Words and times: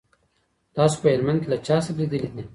تاسو 0.75 0.95
په 1.01 1.07
هلمند 1.13 1.39
کي 1.43 1.47
له 1.51 1.57
چا 1.67 1.77
سره 1.85 1.95
لیدلي 1.99 2.29
دي؟ 2.35 2.43